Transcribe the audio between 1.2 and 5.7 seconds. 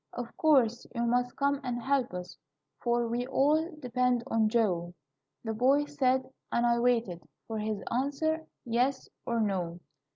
come and help us, For we all depend on Joe,' The